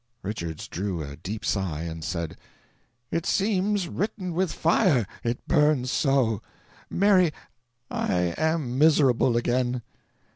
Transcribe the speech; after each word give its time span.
Richards 0.23 0.67
drew 0.67 1.03
a 1.03 1.15
deep 1.15 1.45
sigh, 1.45 1.81
and 1.83 2.03
said: 2.03 2.35
"It 3.11 3.27
seems 3.27 3.87
written 3.87 4.33
with 4.33 4.51
fire 4.51 5.05
it 5.23 5.47
burns 5.47 5.91
so. 5.91 6.41
Mary 6.89 7.31
I 7.91 8.33
am 8.35 8.79
miserable 8.79 9.37
again." 9.37 9.83